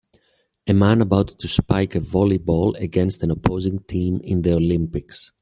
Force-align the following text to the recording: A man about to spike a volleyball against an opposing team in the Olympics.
A 0.65 0.73
man 0.73 0.99
about 0.99 1.27
to 1.37 1.47
spike 1.47 1.93
a 1.93 1.99
volleyball 1.99 2.75
against 2.81 3.21
an 3.21 3.29
opposing 3.29 3.77
team 3.83 4.19
in 4.23 4.41
the 4.41 4.55
Olympics. 4.55 5.31